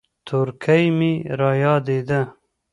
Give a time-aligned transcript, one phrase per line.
[0.27, 2.21] تورکى مې رايادېده.